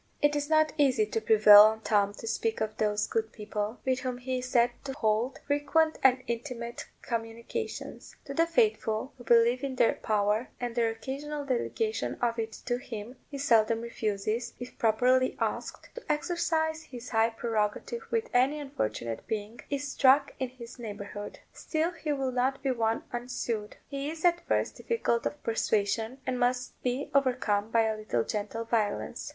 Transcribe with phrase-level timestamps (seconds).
[0.19, 3.99] It is not easy to prevail on Tom to speak of those good people, with
[3.99, 8.15] whom he is said to hold frequent and intimate communications.
[8.25, 12.77] To the faithful, who believe in their power, and their occasional delegation of it to
[12.79, 19.27] him, he seldom refuses, if properly asked, to exercise his high prerogative when any unfortunate
[19.27, 21.37] being is struck in his neighbourhood.
[21.53, 26.39] Still he will not be won unsued: he is at first difficult of persuasion, and
[26.39, 29.29] must be overcome by a little gentle violence.